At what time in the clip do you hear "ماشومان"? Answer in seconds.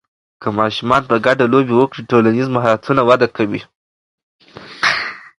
0.59-1.01